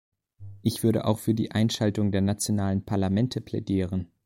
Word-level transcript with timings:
Ich 0.63 0.81
würde 0.81 1.05
auch 1.05 1.19
für 1.19 1.35
die 1.35 1.51
Einschaltung 1.51 2.11
der 2.11 2.21
nationalen 2.21 2.83
Parlamente 2.83 3.39
plädieren. 3.39 4.07